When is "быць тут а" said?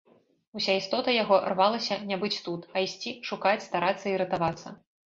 2.25-2.87